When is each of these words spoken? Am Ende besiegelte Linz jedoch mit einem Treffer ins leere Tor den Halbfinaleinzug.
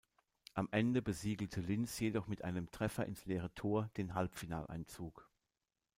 Am 0.55 0.67
Ende 0.71 1.03
besiegelte 1.03 1.61
Linz 1.61 1.99
jedoch 1.99 2.25
mit 2.25 2.43
einem 2.43 2.71
Treffer 2.71 3.05
ins 3.05 3.23
leere 3.27 3.53
Tor 3.53 3.91
den 3.97 4.15
Halbfinaleinzug. 4.15 5.29